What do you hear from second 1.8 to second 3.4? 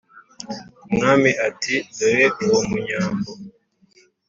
"Dore uwo Munyambo